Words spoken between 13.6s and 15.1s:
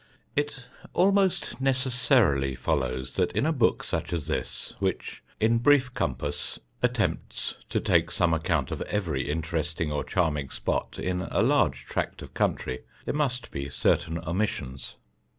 certain omissions.